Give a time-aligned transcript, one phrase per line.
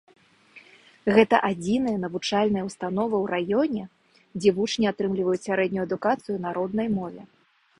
[1.17, 3.83] Гэта адзіная навучальная ўстанова ў раёне,
[4.39, 7.21] дзе вучні атрымліваюць сярэднюю адукацыю на роднай мове.